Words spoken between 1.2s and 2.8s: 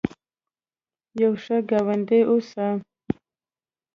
یو ښه ګاونډي اوسه